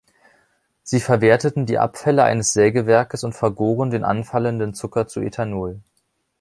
Sie 0.81 0.99
verwerteten 0.99 1.67
die 1.67 1.77
Abfälle 1.77 2.23
eines 2.23 2.53
Sägewerkes 2.53 3.23
und 3.23 3.33
vergoren 3.35 3.91
den 3.91 4.03
anfallenden 4.03 4.73
Zucker 4.73 5.07
zu 5.07 5.21
Ethanol. 5.21 5.79